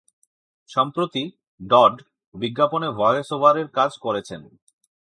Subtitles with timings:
[0.69, 1.23] সম্প্রতি,
[1.61, 1.95] ডড
[2.35, 4.41] বিজ্ঞাপনে ভয়েসওভারের কাজ করেছেন।